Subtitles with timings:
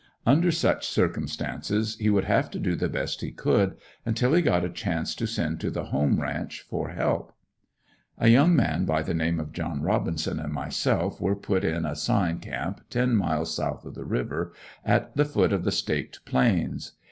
[0.25, 4.65] Under such circumstances he would have to do the best he could until he got
[4.65, 7.33] a chance to send to the "home ranch" for help.
[8.17, 11.95] A young man by the name of John Robinson and myself were put in a
[11.95, 14.53] Sign camp ten miles south of the river,
[14.83, 16.93] at the foot of the Staked Plains.